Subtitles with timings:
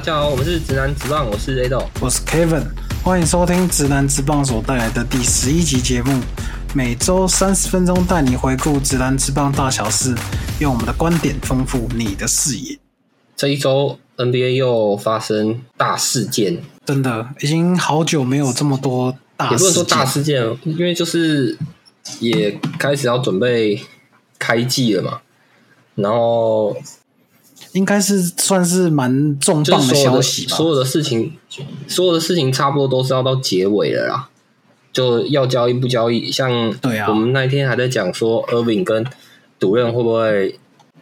[0.00, 1.86] 大家好，我们是直男直棒，我是 A 豆。
[2.00, 2.64] 我是 Kevin，
[3.04, 6.18] 欢迎收听直男直棒所带来的第十一集节目，
[6.74, 10.14] 每周三十分钟带你回顾直男直棒大小事，
[10.58, 12.78] 用我们的观点丰富你的视野。
[13.36, 21.58] 这一周 NBA 又发生大事件，真的已经好久没有这么多大事件，也不能说大事件，因为就是
[22.20, 23.78] 也开始要准备
[24.38, 25.20] 开季了嘛。
[25.96, 26.74] 然后
[27.72, 30.56] 应该是算是蛮重磅的消息吧。
[30.56, 31.32] 所有的事情，
[31.86, 34.28] 所有的事情差不多都是要到结尾了啦。
[34.92, 39.06] 就要交易不交易，像对啊我们那一天还在讲说，Irving 跟
[39.60, 40.58] 主任会不会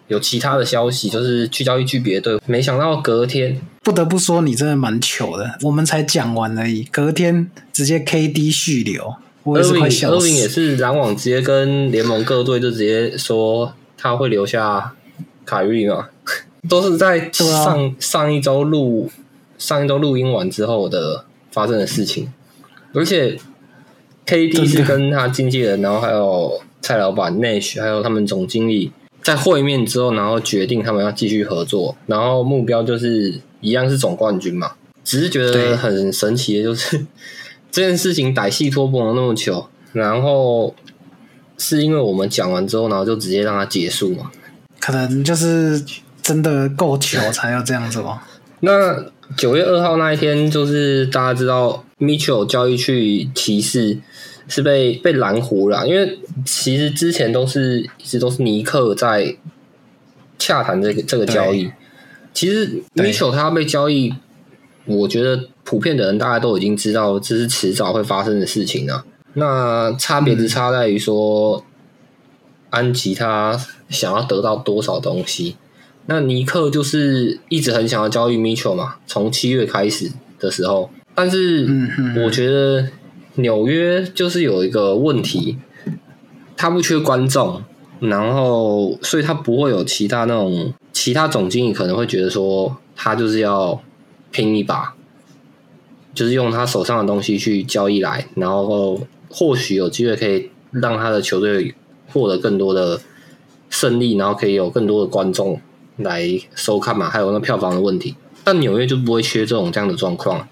[0.08, 2.38] 有其他的消息，就是去交易去别队。
[2.44, 5.56] 没想到隔天不得不说，你真的蛮糗的。
[5.62, 10.46] 我们才讲完而已，隔天直接 KD 续留，我也是快笑 Irving 也。
[10.46, 14.94] 是篮网直接跟联盟各队就直接说他会留下
[15.46, 16.08] 凯瑞嘛，
[16.68, 19.10] 都是在上、上一周录
[19.56, 22.32] 上一周录音完之后的发生的事情，
[22.92, 23.38] 而且
[24.26, 34.72] KD 是跟他经纪人，然后还有蔡老板 Nash，还有他们总经理在会面之后，然后决定他们要继续合作，然后目标就是一样是总冠军嘛。
[35.04, 37.06] 只是觉得很神奇的就是
[37.72, 40.74] 这件事情歹戏拖不了那么久，然后
[41.56, 44.30] 是因为我们讲完之后，然后就直接让它结束嘛。
[44.78, 45.82] 可能就是
[46.28, 48.20] 真的够巧才要这样子吗。
[48.60, 49.02] 那
[49.34, 53.96] 九月二号那一天，就是大家知道 Mitchell 交易去骑士
[54.46, 59.36] 是被被拦湖了，因为其实之前都是一直都是尼克在
[60.38, 61.70] 洽谈这个这个交易。
[62.34, 64.12] 其实对 Mitchell 他被交易，
[64.84, 69.02] 我觉得普遍的人大家都已经知道这是迟早会发生的事情啊。
[69.32, 71.64] 那差别只差在于说，
[72.68, 75.56] 安吉他想要得到多少东西。
[76.10, 81.68] 那尼克就是一直很想要交易 Mitchell 嘛，从七月开始的时候，但是
[82.24, 82.88] 我觉得
[83.34, 85.58] 纽约就是有一个问题，
[86.56, 87.62] 他不缺观众，
[88.00, 93.78] 然后所以他不会有其他那种其他总经理可能会觉得说他就是要
[94.30, 94.94] 拼一把，
[96.14, 98.98] 就是用他手上的东西去交易来，然后
[99.28, 101.74] 或许有机会可以让他的球队
[102.10, 102.98] 获得更多的
[103.68, 105.60] 胜利，然后可以有更多的观众
[105.98, 108.16] 来收看嘛，还有那票房的问题。
[108.44, 110.48] 但纽约就不会缺这种这样的状况，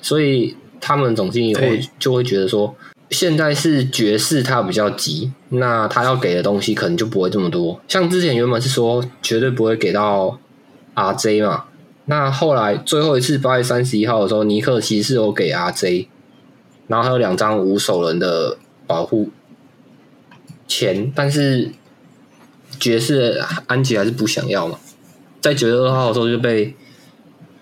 [0.00, 2.74] 所以他们总经理会就会觉得说，
[3.10, 7.78] 现在是爵士他比较急，那他要给的东西可能就不会这么多。
[7.86, 10.38] 像之前原本是说绝对不会给到
[10.94, 11.64] RJ 嘛，
[12.06, 16.06] 那后来最后一次八月三十一号的时候，尼克其实是有给 RJ，
[16.86, 18.56] 然后还有两张无手人的
[18.86, 19.28] 保护
[20.66, 21.72] 钱，但是
[22.84, 24.78] 爵士安吉还是不想要嘛，
[25.40, 26.74] 在九月二号的时候就被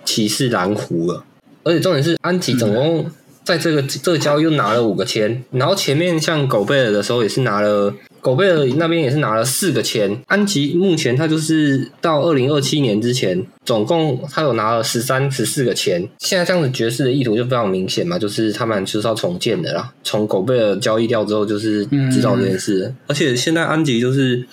[0.04, 1.24] 骑士蓝湖了，
[1.62, 3.06] 而且重点是安吉总共
[3.44, 7.94] 在这个、这个交易又拿了五个签，然后前面像狗贝尔的时候也是拿了。
[8.20, 16.08] 狗贝尔那边也是拿了四个签，安吉目前他就是到二零二七年之前，总共他有拿了十三、十四个签。
[16.20, 19.92] 现在这样子爵士的意图就非常明显嘛，就是他们就是要重建的啦。
[20.04, 22.94] 从狗贝尔交易掉之后，就是知道这件事了。
[23.08, 24.46] 而且现在安吉就是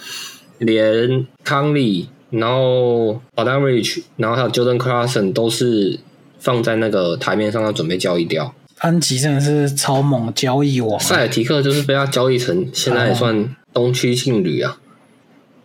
[0.59, 5.99] 连康利，然后 a d a m Rich，然后还有 Jordan Clarkson 都是
[6.39, 8.53] 放在那个台面上要准备交易掉。
[8.77, 14.77] 安吉真的是超猛交易王啊，塞尔提克就是被他交易成，现在也算东区劲旅啊。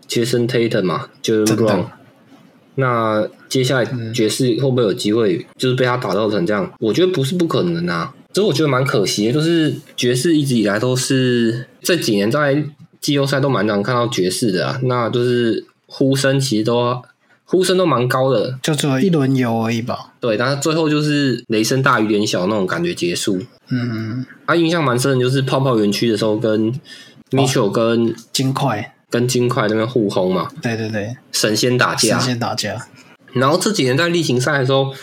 [0.06, 1.84] 杰森 Tatum 嘛，就是真的 Brown。
[2.74, 6.72] 那接下来爵士会不会有机会，就是被他打造成这样？
[6.80, 12.64] 我觉得不是不可能啊，只是我觉得蛮可惜的，就是爵士一直以来都是这几年在
[13.04, 17.02] 季后赛都蛮常看到爵士的啊，那就是呼声其实都
[17.44, 20.14] 呼声都蛮高的，就只有一轮游而已吧。
[20.18, 23.38] 对，但是最后就是雷声大雨点小那种感觉结束。
[23.68, 26.72] 嗯，啊，印象蛮深的，就是泡泡园区的时候跟
[27.30, 32.28] Mitchell 跟、金块，跟金块那边互轰嘛，对对对，神仙打架神。
[32.28, 32.88] 仙打架，
[33.34, 34.94] 然后这几年在例行赛的时候，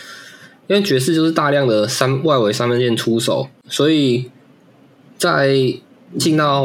[0.66, 4.28] 因为爵士就是大量的三外围三分线出手，所以
[5.16, 5.54] 在
[6.18, 6.64] 进到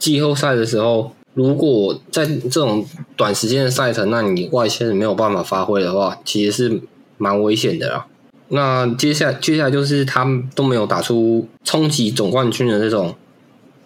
[0.00, 6.80] 季后赛的时候，如果在这种短时间的赛程，那你外线没有办法发挥的话，其实是
[7.18, 8.06] 蛮危险的啦。
[8.48, 13.14] 那接下来接下来就是他们都没有打出冲击总冠军的那种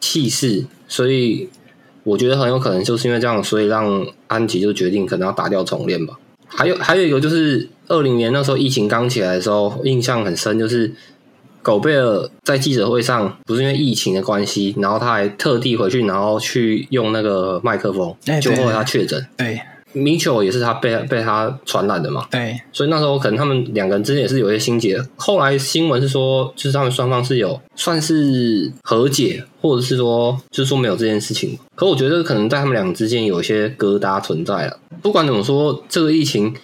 [0.00, 1.50] 气势，所以
[2.04, 6.18] 我觉得很有可能就是因为这样，所以让安吉就决定可能要打掉重练吧。
[6.46, 10.94] 还有还有一个就是二零年那时候疫情刚起来的时候，印象很深，就是
[11.64, 19.26] 狗贝尔在记者会上不是因为疫情的关系，然后他还特地回去，然后去用那个麦克风哎，就后来他确诊。
[19.38, 19.58] 对，
[19.94, 25.02] 米球也是他被被他传染的嘛，对，所以那时候可能他们两个人之间也是有一些心结。
[25.16, 31.58] 后来新闻是说，就是他们双方是有算是和解，或者是说就是说没有这件事情。
[31.74, 34.78] 可我觉得可能在他们两个之间有一些疙瘩存在了。
[35.00, 36.54] 不管怎么说，这个疫情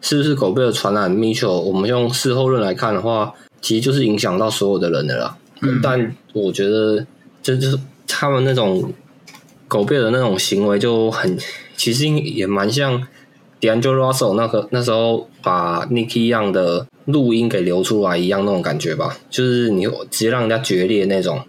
[0.00, 3.34] 是不是狗贝尔传染米球，我们用事后论来看的话，
[3.66, 5.36] 其实就是影响到所有的人的啦。
[5.82, 7.04] 但我觉得
[7.42, 7.76] 这就是
[8.06, 8.92] 他们那种
[9.66, 11.36] 狗贝尔的那种行为就很。
[11.76, 13.06] 其实也蛮像
[13.60, 21.42] D'Angelo Russell 那个那时候把 Nicky Young 的录音给流出来一样那种感觉吧，就是你直接让人家决裂那种。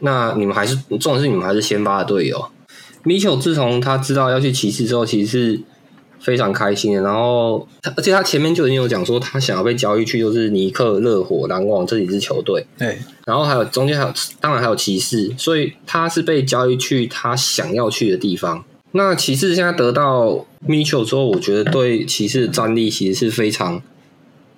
[0.00, 2.50] 那你们还是重点是你们还是先发的队友。
[3.04, 5.60] Mitchell 自从他知道要去骑士之后，其实是
[6.20, 7.02] 非常开心的。
[7.02, 12.66] 然后他而且他前面就已经有讲说，他想要被交易去就是尼克、热火、篮网这几支球队。
[12.78, 18.64] 对，然后还有中间还有当然还有骑士，所以他是被交易去他想要去的地方。
[18.92, 23.82] 那骑士现在得到 Mitchell 之后，我觉得对骑士的战力其实是非常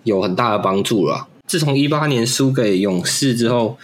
[0.05, 1.27] 有很大的帮助了。
[1.47, 3.77] 自从一八年输给勇士之后，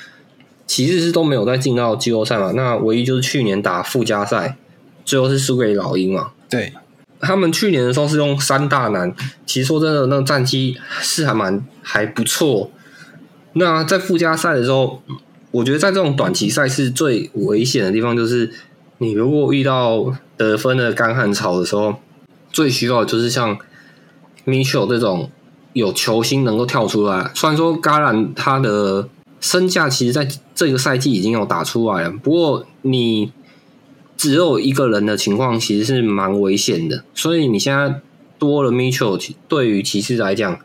[0.66, 2.52] 骑士是都没有再进到季后赛嘛？
[2.52, 4.56] 那唯一就是去年打附加赛，
[5.04, 6.32] 最后是输给老鹰嘛？
[6.48, 6.72] 对，
[7.24, 9.12] 他们去年的时候是用三大男，
[9.46, 12.70] 其实说真的，那个战绩是还蛮还不错。
[13.54, 15.02] 那在附加赛的时候，
[15.50, 18.52] 我觉得在这种短期赛事最危险的地方就是。
[18.98, 21.96] 你如果遇到得分的干旱潮的时候，
[22.52, 23.58] 最需要的就是像
[24.46, 25.28] Mitchell 这种
[25.72, 27.28] 有球星能够跳出来。
[27.34, 29.08] 虽然说 Garan 他的
[29.40, 33.32] 身价其实在这个赛季已经有打出来了，不过你
[34.16, 37.05] 只有一个人的情况其实是蛮危险的。
[37.14, 38.00] 所以你现在
[38.38, 39.19] 多了 Mitchell，
[39.49, 40.58] 对于骑士来讲，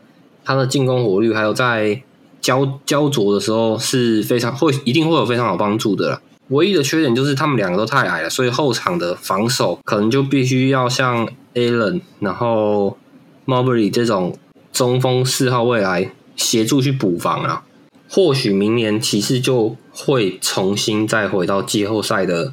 [0.44, 2.02] 他的进攻火力还有在
[2.40, 6.20] 焦焦灼的时候是非常会一定会有非常好帮助的。
[6.48, 12.98] 唯一的缺点就是他们两个都太矮了，所以后场的防守可能就必须要像 Allen，然后
[13.46, 14.36] Mobley 这种
[14.72, 17.62] 中锋四号位来协助去补防啊。
[18.08, 22.52] 或许明年骑士就会重新再回到季后赛的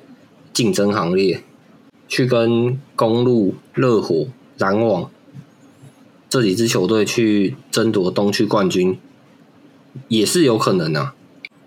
[0.58, 1.44] 竞争行列，
[2.08, 4.26] 去跟公路、热火、
[4.58, 5.08] 篮网
[6.28, 8.98] 这几支球队去争夺东区冠军，
[10.08, 11.12] 也是有可能的。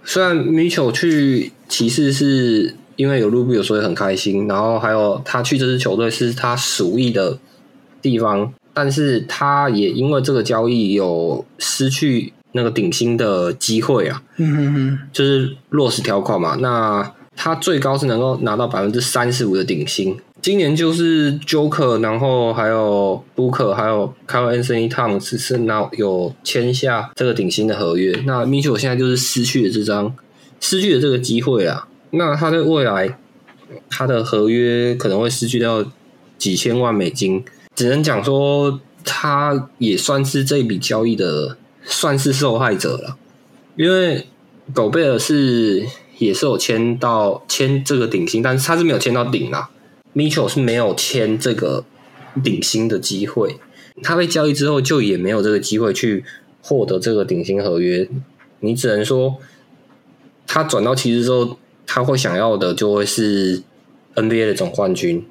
[0.03, 4.49] 虽然 Mitchell 去骑士是因为有卢比，所以很开心。
[4.49, 7.39] 然后还有他去这支球队是他属意的
[8.03, 14.25] 地方，但是他也因为这个交易有失去那个顶薪的机会啊。
[14.39, 16.57] 嗯哼哼，就是落实条款嘛。
[16.57, 20.15] 那他最高是能够拿到百分之三十五的顶薪。
[20.43, 28.15] 今年就是 Joker，然后还有 Booker，还有 Kyle Anthony Towns 是拿有签下这个顶薪的合约。
[28.27, 30.15] 那 Mitchell 现在就是失去了这张，
[30.61, 31.89] 失去了这个机会啊。
[32.11, 33.19] 那他在未来，
[33.89, 35.83] 他的合约可能会失去掉
[36.37, 37.43] 几千万美金。
[37.75, 41.57] 只能讲说，他也算是这笔交易的
[41.87, 43.17] 算是受害者了。
[43.77, 44.27] 因为
[44.75, 45.87] 狗贝尔是
[46.21, 49.71] 也是有签到签这个顶薪，但是他是没有签到顶啊。
[50.15, 51.83] Mitchell 是没有签这个
[52.45, 53.57] 顶薪的机会，
[54.03, 56.23] 他被交易之后就也没有这个机会去
[56.61, 58.07] 获得这个顶薪合约。
[58.61, 59.37] 你只能说，
[60.47, 61.57] 他转到骑士之后，
[61.87, 63.63] 他会想要的就会是
[64.15, 65.25] NBA 的总冠军，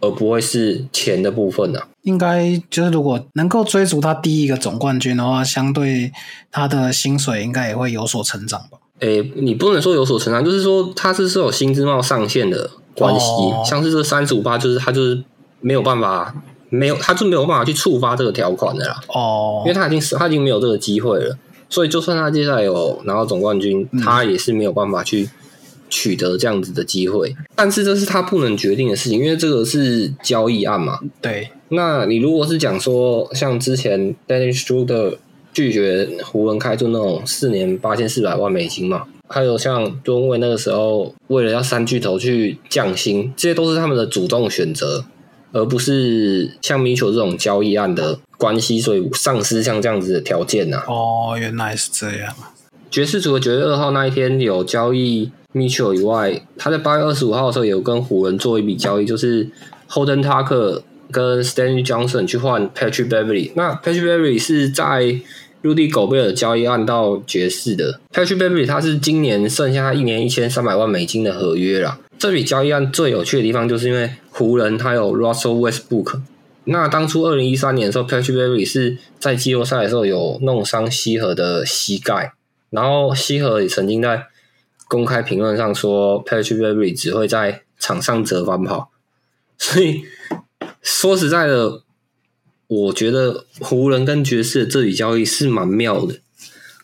[0.00, 1.80] 而不会是钱的部分呢。
[2.02, 6.12] 应该就是如果能够追逐他第一个总冠军的话，相对
[6.50, 8.79] 他的薪水应该也会有所成长吧？
[9.00, 12.70] 诶，你不能说有所成长，就是说它是是有薪资帽上限的。
[12.96, 13.26] 关系
[13.64, 15.22] 像是这三十五八，就是他就是
[15.60, 16.34] 没有办法，
[16.68, 19.00] 没有他就没有办法去触发这个条款的啦。
[19.06, 21.38] 哦，因为他已经是他已经没有这个机会了，
[21.70, 25.30] 所以就算他接下来有拿到总冠军，他也是没有办法去
[25.88, 27.34] 取得这样子的机会。
[27.54, 30.98] 但是这是他不能决定的事情，因为这个是交易案嘛。
[31.22, 35.16] 对，那你如果是讲说像之前 Dennis Schroeder
[35.52, 39.04] 拒绝湖人开出那种四年八千四百万美金嘛？
[39.28, 45.04] 还有像吨位那个时候，为了要三巨头去降薪，这些都是他们的主动选择，
[45.52, 50.82] 而不是像米球这种交易案的关系，所以丧失像这样子的条件呐。
[50.88, 52.34] 哦，原来是这样。
[52.90, 59.48] 爵士除了九月二号那一天有交易米球以外，他在八月二十五号的时候有跟湖人做一笔交易，就是
[59.88, 63.52] Holden Tucker 跟 Stanley Johnson 去换 Patrick Beverly。
[63.54, 65.20] 那 Patrick Beverly 是在
[65.62, 71.98] 入地狗贝尔交易案到爵士的 Patrick Beverly，他是今年剩下一年一千三百万美金的合约了。
[72.18, 76.20] 这笔交易案最有趣的地方，就是因为湖人他有 Russell Westbrook。
[76.64, 82.32] 那当初二零一三年的时候，Patrick Beverly 是在季后赛的时候有弄伤西河的膝盖，
[82.68, 84.26] 然后西河也曾经在
[84.86, 88.90] 公开评论上说，Patrick Beverly 只会在场上折返跑，
[89.56, 90.02] 所以
[90.82, 91.82] 说实在的，
[92.66, 96.16] 我觉得湖人跟爵士的这笔交易是蛮妙的。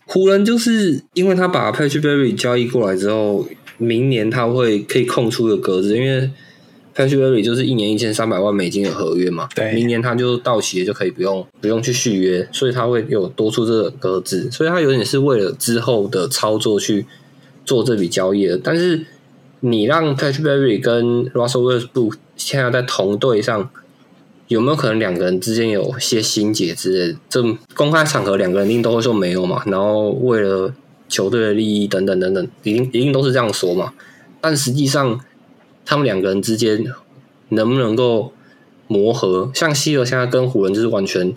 [0.04, 3.48] 湖人就是因为他把 Patrick Berry 交易过来之后，
[3.78, 6.30] 明年他会可以空出一个格子，因为
[6.94, 17.06] Patrick Berry 就是一年一千三百万美金的合约嘛，对明年他就到期，就可以不用不用去续约，所以他会有多出这个格子，所以他有点是为了之后的操作去
[17.64, 18.58] 做这笔交易的。
[18.58, 19.06] 但是
[19.60, 23.70] 你让 Patrick Berry 跟 Russell Westbrook 现在在同队上。
[24.48, 27.18] 有没有可能两个人之间有些心结之类的？
[27.28, 27.42] 这
[27.74, 29.62] 公开场合两个人一定都会说没有嘛。
[29.66, 30.72] 然后为了
[31.08, 33.92] 球队的利益等等等等，一定一定都是这样说嘛。
[34.40, 35.20] 但实际上，
[35.84, 36.84] 他们两个人之间
[37.48, 38.32] 能不能够
[38.86, 39.50] 磨合？
[39.54, 41.34] 像希尔现在跟湖人就是完全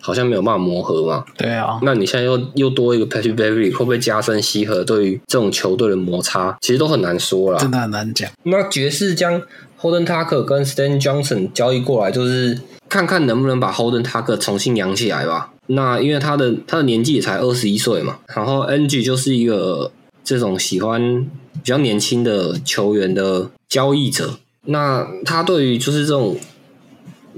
[0.00, 1.24] 好像没有办法磨合嘛。
[1.36, 6.56] 对啊，那你现在又又多一个 Patrick Beverly，会不会加深西和对于这种球队的摩擦？
[6.60, 7.58] 其实都很难说啦。
[7.58, 8.30] 真的很难讲。
[8.44, 9.40] 那爵士将
[9.80, 15.52] Holden Tucker 跟 Stan Johnson 交易过来，就是看看能不能把 Holden Tucker 重新养起来吧。
[15.66, 19.92] 那因为他的他的年纪也才二十一岁嘛，然后 NG 就是一个
[20.24, 24.34] 这种喜欢比较年轻的球员的交易者。
[24.64, 26.36] 那他对于就是这种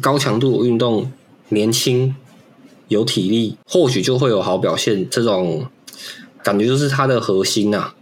[0.00, 1.12] 高强度运动，
[1.50, 2.14] 年轻
[2.92, 5.08] 有体力，或许就会有好表现。
[5.10, 5.66] 这种
[6.44, 7.94] 感觉就是他的核心呐、啊。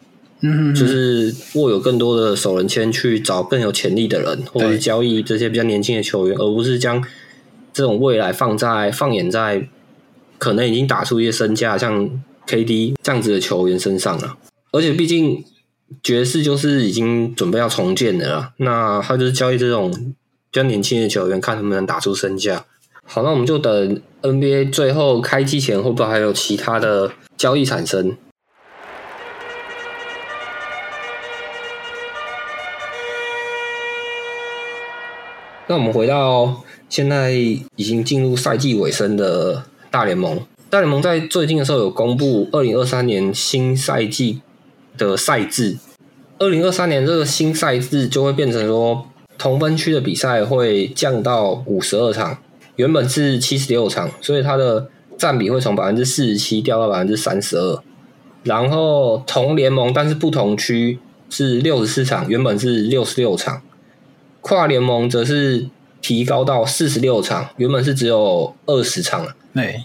[0.42, 7.04] 嗯，就是握有更多的手轮签去找更有潜力的人，或者是交易这些比较年轻的球员，而不是将
[7.75, 9.68] 这种未来放在放眼在
[10.38, 12.09] 可能已经打出一些身价，像
[12.47, 14.38] KD 这样子的球员身上了。
[14.73, 15.44] 而且毕竟
[16.02, 20.14] 爵士就是已经准备要重建的了，那他就是交易这种比
[20.52, 22.64] 较年轻的球员，看能不能打出身价。
[23.12, 28.17] 好，那我们就等 NBA 最后开机前会不会还有其他的交易产生。
[35.67, 44.40] 那我们回到现在已经进入赛季尾声的大联盟，大联盟在最近的时候有公布二零二三年新赛季
[44.97, 45.79] 的赛制。
[46.38, 52.38] 二零二三年这个新赛制就会变成说，同分区的比赛会降到五十二场，
[52.80, 57.82] 原本是七十六场，所以它的占比会从百分之四十七掉到百分之三十二。
[58.42, 63.60] 然后同联盟但是不同区是六十四场，原本是六十六场。
[64.40, 65.68] 跨联盟则是
[66.00, 69.26] 提高到四十六场，原本是只有二十场。
[69.54, 69.82] 对，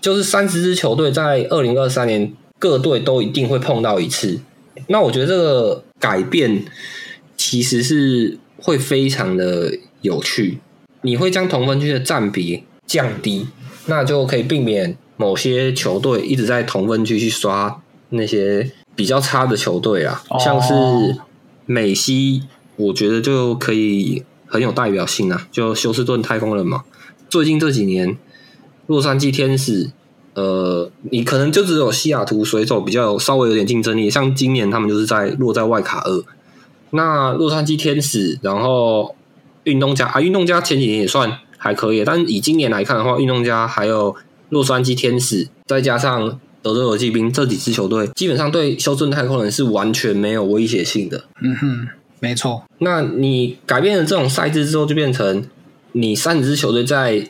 [0.00, 4.40] 就是三十支球队在二零二三年各队都一定会碰到一次。
[4.86, 6.64] 那我觉得这个改变
[7.36, 10.60] 其实是会非常的有趣。
[11.02, 13.48] 你会将同分区的占比降低，
[13.86, 17.80] 那就可以避免某些球队一直在同分区去刷
[18.10, 20.74] 那些比较差的球队啊，哦像是
[21.66, 22.44] 美西。
[22.76, 26.82] 我觉得就可以很有代表性啊，就休斯顿太空人嘛。
[27.28, 28.16] 最近这几年，
[28.86, 29.90] 洛杉矶天使，
[30.32, 34.08] 呃，你可能就只有西雅图水手比较有稍微有点竞争力。
[34.08, 36.24] 像今年他们就是在落在外卡二。
[36.92, 39.14] 那洛杉矶天使，然后
[39.64, 44.14] 运动家啊，运动家前几年也算还可以，但以今年来看的话，运动家还有
[44.48, 51.24] 洛杉矶天使，再加上德州游骑兵这几支球队，基本上对休斯顿太空人是完全没有威胁性的。
[51.42, 51.88] 嗯哼，
[52.20, 52.64] 没错。
[52.78, 55.44] 那你改变了这种赛制之后，就变成
[55.92, 57.28] 你三十支球队在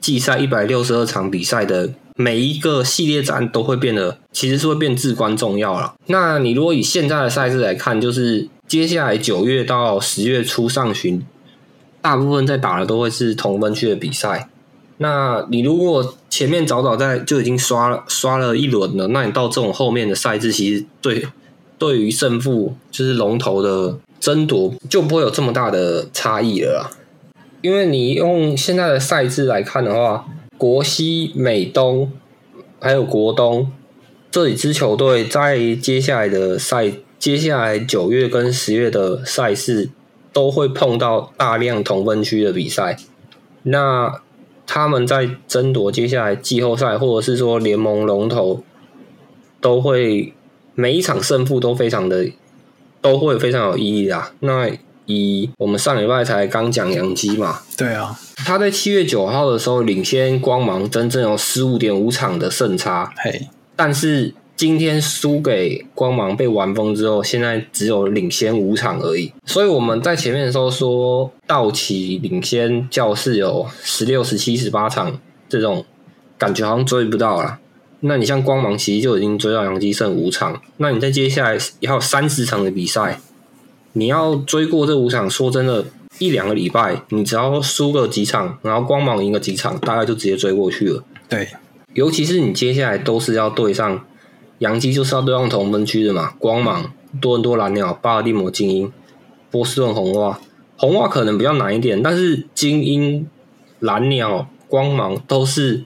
[0.00, 5.94] 季赛一百六十二场比赛的每一个系列战都会变得，其实是会变至关重要了。
[6.06, 11.24] 那你如果以现在的赛制来看，就是接下来九月到十月初上旬，
[12.02, 14.50] 大部分在打的都会是同分区的比赛。
[14.98, 21.26] 那你如果前面早早在就已经刷了刷了一轮了，那你到这种后面的赛制，其实对
[21.78, 26.90] 对于胜负就是龙头的争夺就不会有这么大的差异了。
[27.62, 30.26] 因为你用现在的赛制来看的话，
[30.58, 32.12] 国西、美东
[32.78, 33.72] 还有国东
[34.30, 39.90] 这几支球队在接下来的赛，接下来九月跟十月的赛事
[40.32, 42.96] 都会碰到大量同分区的比赛。
[43.64, 44.20] 那
[44.66, 48.62] 他们在争夺接下来季后赛，或者是说联盟龙头，
[49.60, 50.32] 都会
[50.74, 52.30] 每一场胜负都非常的
[53.00, 54.32] 都会非常有意义啦。
[54.40, 54.70] 那
[55.06, 69.32] 以我们上礼拜才刚讲杨基嘛，对啊，他在七月九号的时候领先光芒整整有十五点五场的胜差，嘿，但是今天输给光芒被完封之后，现在只有领先五场而已。
[69.44, 75.84] 所以我们在前面的时候说，道奇领先教室有十六、十七、十八场，这种
[76.38, 77.58] 感觉好像追不到了。
[78.02, 83.18] 那你像光芒，其实就已经追到杨基胜五场，那你在接下来还有三十场的比赛，
[83.94, 85.84] 你要追过这五场，说真的
[86.20, 91.02] 一两个礼拜，你只要输个几场，然后光芒赢个几场，大概就直接追过去了。
[91.28, 91.48] 对，
[91.94, 94.04] 尤其是你接下来都是要对上
[94.62, 98.92] 洋基，就是要对上同分区的嘛，光芒、多伦多蓝鸟、巴尔的摩精英、
[99.50, 100.38] 波士顿红袜。
[100.76, 103.28] 红袜可能比较难一点，但是精英、
[103.80, 105.84] 蓝鸟、光芒都是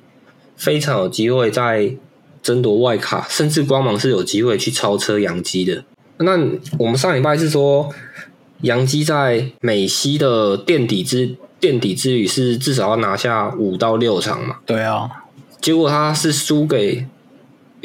[0.57, 1.95] 非常有机会在
[2.43, 5.83] 争夺外卡，甚至光芒是有机会去超车洋基的。
[6.19, 6.33] 那
[6.79, 7.91] 我们上礼拜是说，
[8.61, 14.57] 洋基在美西的垫底之垫底之旅是至少要拿下五到六场嘛？
[14.67, 15.11] 对啊，
[15.61, 17.07] 结果他是输给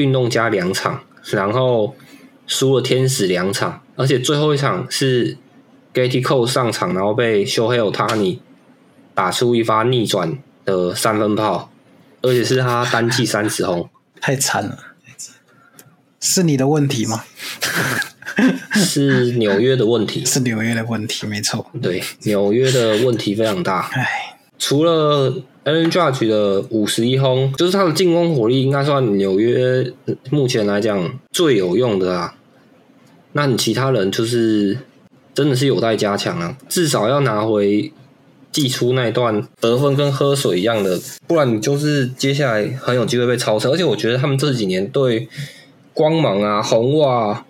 [0.02, 1.96] 运动家两场，然后
[2.48, 5.38] 输了天使两场，而且最后一场是
[5.94, 8.42] Getty Cole 上场，然后被修黑有他尼
[9.14, 11.72] 打出一发逆转的三分炮，
[12.22, 13.90] 而且是他单季三十轰，
[14.20, 14.78] 太惨了，
[16.20, 17.24] 是你的问题吗？
[18.74, 21.70] 是纽约的问题， 是纽约的问题，没错。
[21.82, 23.90] 对，纽约的问题非常大。
[23.92, 29.94] 唉，除了 Aaron Judge 的五十一轰，就是他的进攻火力应该算纽约
[30.32, 32.36] 目前来讲最有用的啦。
[33.34, 34.78] 那你其他人就是
[35.34, 37.92] 真的是有待加强啊，至少要拿回
[38.52, 43.72] 季初那段得分跟喝水一样的，不然你就是接下来很有机会被超车。
[43.72, 45.30] 而且我觉得他们这几年对
[45.94, 47.46] 光芒啊、红袜、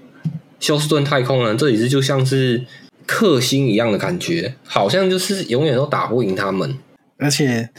[0.59, 2.63] 休斯顿太空人这几支就像是
[3.07, 6.77] 克星一样的感觉，好像就是永远都打不赢他们。
[7.17, 7.69] 而且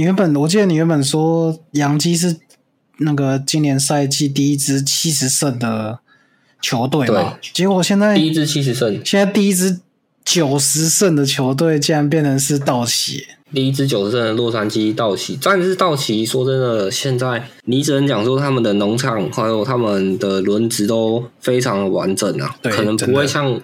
[0.00, 2.34] 你原本我记得你原本说杨基是
[3.00, 5.98] 那个今年赛季第一支七十胜的
[6.62, 9.78] 球队嘛，结果现在第一支七十胜，现在第一支
[10.24, 23.60] 九十胜的球队竟然变成是道奇，第一支九十胜的洛杉矶道奇，但是道奇说真的，现在你只能讲说他们的农场还有他们的轮值都非常的完整啊，对可能不会像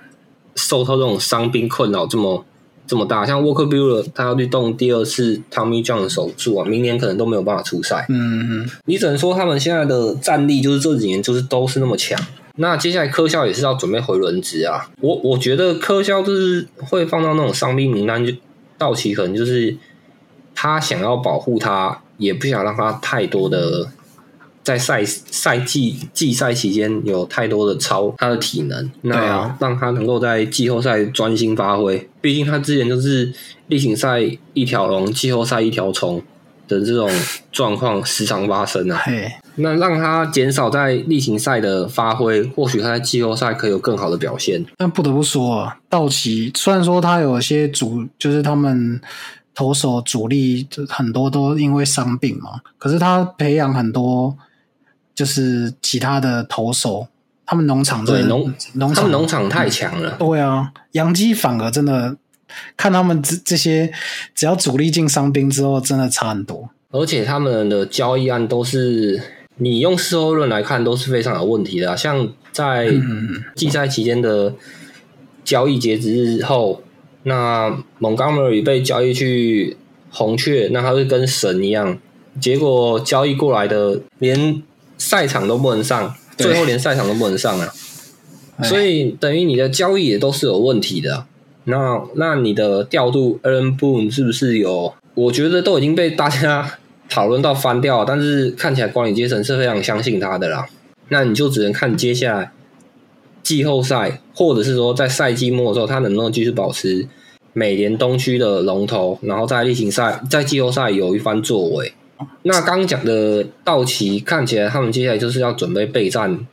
[0.54, 2.44] 受到这种伤兵困扰这么
[2.86, 3.26] 这么大。
[3.26, 8.06] 像沃克 b 勒他要去动第二次 Tommy John 的手术啊，明年可能都没有办法出赛。
[8.08, 12.18] 嗯嗯，你只能说他们现在的战力就是这几年就是都是那么强。
[12.58, 18.32] 那接下来科肖也是要准备回轮值啊，我我觉得科肖就是会放到那种伤病名单，就
[18.78, 19.76] 到期可能就是
[20.54, 23.86] 他想要保护他，也不想让他太多的
[24.66, 32.08] 在赛赛季季赛期间有太多的超他的体能，那让他能够在季后赛专心发挥。
[32.20, 33.32] 毕竟他之前就是
[33.68, 34.20] 例行赛
[34.54, 36.20] 一条龙，季后赛一条虫
[36.66, 37.08] 的这种
[37.52, 39.00] 状况时常发生啊。
[39.54, 44.64] 那让他减少在例行赛的发挥，或许他在季后赛可以有更好的表现。
[44.76, 49.00] 但不得不说啊，道奇虽然说他有些主，就是他们
[49.54, 54.36] 投手主力很多都因为伤病嘛，可是他培养很多
[55.16, 57.08] 就是其他的投手，
[57.44, 62.16] 他们农场真的对农农场他们农场太强了，对啊，洋基反而真的
[62.76, 63.92] 看他们这这些，
[64.34, 66.68] 只要主力进伤兵之后，真的差很多。
[66.92, 69.20] 而且他们的交易案都是
[69.56, 74.54] 你用事后论来看都是非常有问题的啊、像在嗯，季赛期间的
[75.44, 76.82] 交易截止日后，
[77.24, 79.76] 那 Montgomery 被交易去
[80.10, 81.98] 红雀，那他会跟神一样，
[82.40, 84.62] 结果交易过来的连
[84.98, 87.72] 赛场都不能上，最后连赛场都不能上啊。
[88.58, 91.26] 哎所以等于你的交易也都是有问题的啊、
[91.64, 94.94] 那那你的调度 Aaron Boone 是不是有？
[95.14, 96.78] 我觉得都已经被大家
[97.08, 100.66] 讨论到翻掉了，但是看起来管理阶层是非常相信他的啦。
[101.08, 102.52] 那你就只能看接下来
[103.42, 107.06] 季后赛，或者是说在赛季末的时候，他能不能继续保持
[107.52, 111.92] 美联东区的龙头，然后在例行赛、在季后赛有一番作为。
[112.42, 116.46] 那刚刚讲的道奇看起来他们接下来就是要准备备战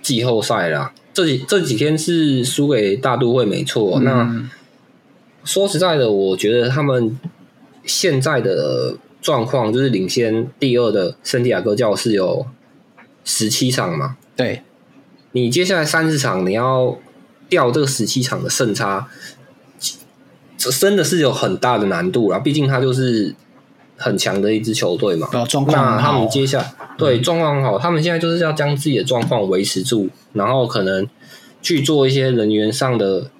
[0.00, 0.92] 季后赛啦。
[1.12, 4.50] 这几这几天是输给大都会没错，那嗯
[5.44, 7.18] 说实在的，我觉得他们
[7.84, 12.44] 现在的状况就是领先第二的圣地亚哥教士有
[13.24, 14.62] 十七场嘛，对，
[15.32, 16.98] 你接下来三十场你要
[17.48, 19.08] 掉这个十七场的胜差，
[20.58, 22.38] 这真的是有很大的难度啦。
[22.40, 23.34] 毕竟他就是
[23.96, 25.28] 很强的一支球队嘛。
[25.32, 25.44] 那
[25.98, 31.06] 他们接下来对状况很好，他们现在就是要将自己的状况维持住，然后可能
[31.62, 33.30] 去做一些人员上的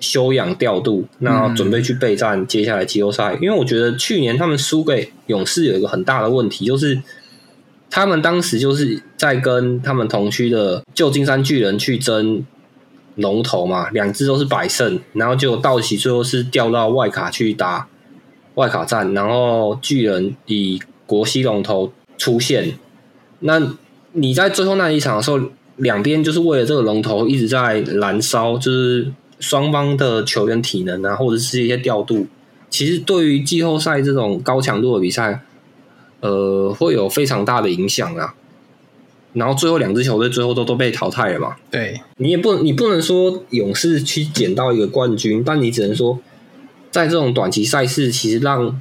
[0.00, 3.34] 修养调度，那嗯准备去备战接下来季后赛。
[3.40, 7.00] 因为我觉得去年他们输给勇士有一个很大的问题，就是
[7.90, 12.44] 他们当时就是在跟他们同区的旧金山巨人去争
[13.16, 17.86] 龙头嘛，两支都是百胜，然后结果道奇最后是掉到外卡去打
[18.60, 22.74] 外卡战，然后巨人以国西龙头出现。
[23.40, 23.74] 那
[24.12, 25.40] 你在最后那一场的时候，
[25.76, 32.26] 两边就是为了这个龙头一直在燃烧，就是双方的球员体能啊，或者是一些调度，
[32.68, 35.40] 其实对于季后赛这种高强度的比赛，
[36.20, 38.34] 呃，会有非常大的影响啊。
[39.32, 46.18] 然后最后两支球队最后都都被淘汰了嘛，对你也不你不能说勇士去捡到一个冠军，但你只能说
[46.90, 48.80] 在这种短期赛事，其实让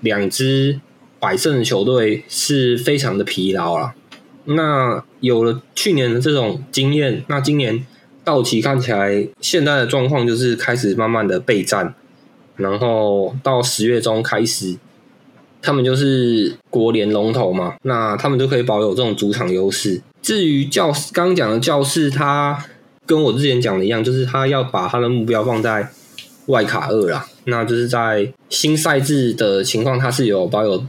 [0.00, 0.80] 两支
[1.20, 3.92] 百胜的球队是非常的疲劳了。
[4.44, 7.86] 那有了去年的这种经验，那今年
[8.24, 11.94] 道奇看起来现在的状况就是开始慢慢的备战，
[12.56, 14.76] 然后到十月中开始，
[15.60, 20.02] 他们就是国联龙头嘛，那他们就可以保有这种主场优势。
[20.20, 22.64] 至于教刚刚讲的教室，他
[23.06, 25.90] 跟我之前讲的一样，就是他要把他的目标放在
[26.46, 30.84] 外卡二啦，那就是在新赛制的情况，他是有保有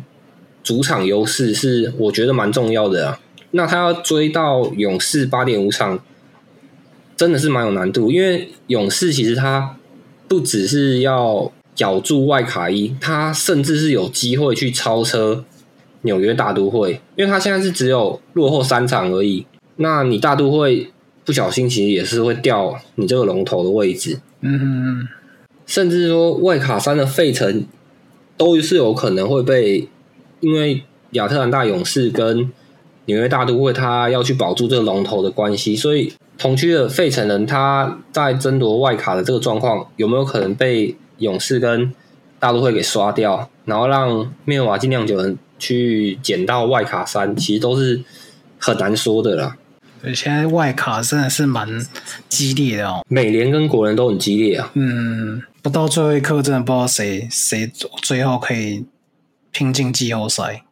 [0.63, 3.19] 主场优势，是我觉得蛮重要的啊。
[3.51, 5.99] 那他要追到勇士八点五场，
[7.15, 9.77] 真的是蛮有难度，因为勇士其实他
[10.27, 15.43] 不只是要咬住外卡一，他甚至是有机会去超车
[16.01, 19.45] 纽约大都会，因为他现在是只有落后三场而已。
[19.77, 20.91] 那你大都会
[21.25, 25.07] 不小心，其实也是会掉你这个龙头的位置，嗯嗯嗯，
[25.65, 27.65] 甚至说外卡三的费城
[28.37, 29.87] 都是有可能会被，
[30.39, 32.51] 因为亚特兰大勇士跟
[33.05, 41.93] 纽约大都会，他要去保住这个龙头的关系，所以同区的费城人他在争夺外卡的这个状况，有没有可能被勇士跟
[42.39, 48.01] 大都会给刷掉，然后让密尔瓦基酿酒人去捡到外卡三，其实都是
[48.57, 49.55] 很难说的啦。
[50.01, 51.69] 对，现在外卡真的是蛮
[52.27, 53.05] 激烈的哦。
[53.07, 57.71] 美联跟国人都很激烈啊，嗯，不到最后一刻，真的不知道谁谁
[58.01, 58.83] 最后可以
[59.49, 60.65] 拼进季后赛。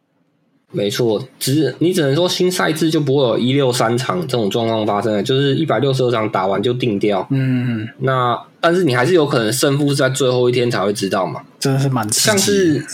[0.70, 7.26] 没错，只是你只能说新赛制就不会有一六三场这种状况发生了，就是一百六十二场打完就定掉。
[7.30, 11.42] 嗯，那但是你还是有可能胜负是在最后一天才会知道嘛。
[11.58, 12.84] 真的是蛮像是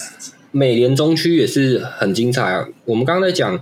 [0.52, 2.64] 美联中区也是很精彩啊。
[2.84, 3.60] 我们刚刚在讲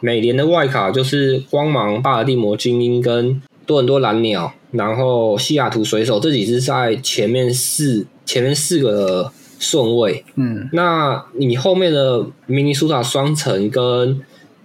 [0.00, 10.24] 美联的外卡，就是光芒、巴尔的摩精英跟多伦多蓝鸟，然后西雅图水手这几支在前面四前面四个顺位。
[10.36, 14.20] 嗯，那你后面的明尼苏达双城跟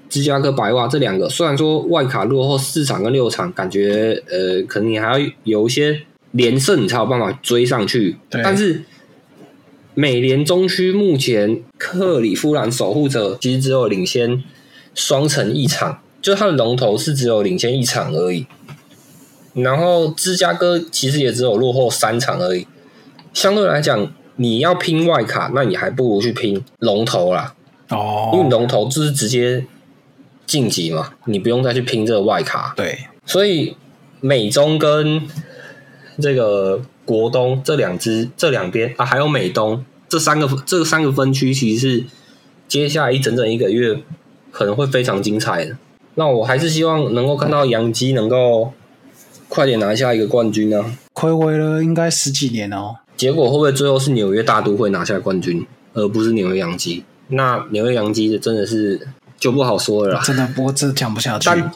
[0.09, 8.17] 芝加哥白袜这两个，虽然说外卡落后四场跟六场，感觉呃，可能你还要有一些连胜，你才有办法追上去。
[8.29, 8.83] 对但是
[9.95, 14.43] 美联中区目前克里夫兰守护者其实只有领先
[14.93, 18.45] 双城一场，就它的龙头是只有领先一场而已。
[19.53, 22.67] 然后芝加哥其实也只有落后三场而已。
[23.33, 27.53] 相对来讲，你要拼外卡，那你还不如去拼龙头啦，
[27.89, 29.65] 哦因为哦，龙头就是直接
[30.45, 32.73] 晋级嘛，你不用再去拼这个外卡。
[32.75, 33.75] 对，所以
[34.21, 35.21] 美中跟
[36.19, 42.03] 这个国东这两支这两边啊，还有美东这三个这三个分区，其实是
[42.67, 43.99] 接下来一整整一个月
[44.51, 45.75] 可能会非常精彩的。
[46.15, 48.71] 那我还是希望能够看到杨基能够
[49.53, 52.95] 快点拿下一个冠军呢、暌违了应该十几年哦。
[53.15, 55.63] 结果会不会最后是纽约大都会拿下冠军，
[55.93, 57.03] 而不是纽约洋基？
[57.27, 58.99] 那纽约洋基的真的是
[59.37, 60.21] 就不好说了啦。
[60.25, 61.45] 真的，不过真讲不下去。
[61.45, 61.71] 但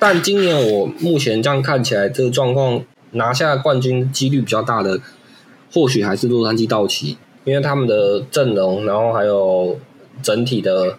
[0.00, 4.98] 但今年我目前这样看起来，这个状况拿下冠军几率比较大的，
[5.72, 9.78] 或许还是洛杉矶道奇，因为他们的阵容，然后还有
[10.20, 10.98] 整体的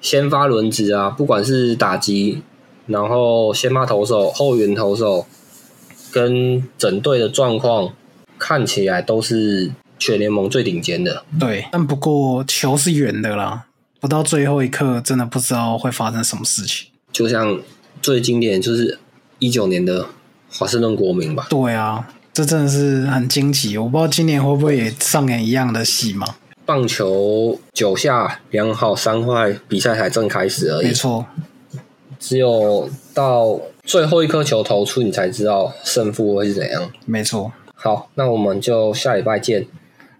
[0.00, 2.42] 先发轮值啊，不管是打击，
[2.90, 5.24] 然后先发投手、后援投手，
[6.10, 7.92] 跟整队的状况
[8.38, 11.22] 看起来都是全联盟最顶尖的。
[11.38, 13.66] 对，但不过球是圆的啦，
[14.00, 16.88] 不到最后一刻，真的不知道会发生什么事情。
[17.12, 17.60] 就像
[18.02, 18.98] 最经典就是
[19.38, 20.06] 一九年的
[20.50, 21.46] 华盛顿国民吧。
[21.48, 23.78] 对啊，这真的是很惊奇。
[23.78, 26.26] 我不知道今年会不会也上演一样的戏嘛？
[26.66, 30.86] 棒球九下两好三坏，比赛才正开始而已。
[30.86, 31.26] 没错，
[32.20, 36.88] 只有到最后一颗球投出，你才知道胜负会是怎样。
[37.06, 37.50] 没错。
[37.74, 39.66] 好，那我们就下礼拜见。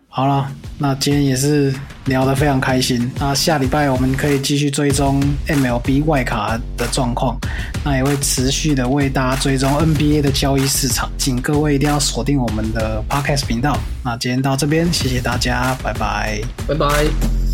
[0.08, 1.72] 好了，那今天也是
[2.06, 3.08] 聊得非常开心。
[3.20, 7.38] 那下礼拜我们可以继续追踪 MLB 外卡的状况，
[7.84, 13.78] 那也会持续的为大家追踪 NBA 的交易市场，请各位一定要锁定我们的 Podcast 频道。
[14.04, 16.40] 那今天到这边，谢谢大家，拜拜。
[16.66, 17.49] 拜拜。